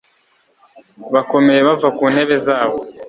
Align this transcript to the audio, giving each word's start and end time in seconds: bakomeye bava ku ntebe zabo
bakomeye 1.13 1.59
bava 1.67 1.89
ku 1.97 2.03
ntebe 2.13 2.35
zabo 2.45 2.79